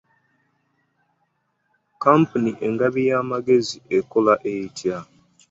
Kkampuni 1.93 2.51
engabi 2.65 3.01
y'amagezi 3.09 3.77
ekola 3.97 4.33
etya? 4.53 4.97